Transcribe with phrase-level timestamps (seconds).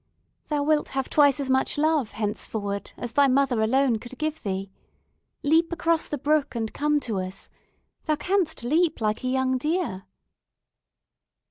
[0.47, 4.71] Thou wilt have twice as much love henceforward as thy mother alone could give thee!
[5.43, 7.49] Leap across the brook and come to us.
[8.05, 10.05] Thou canst leap like a young deer!"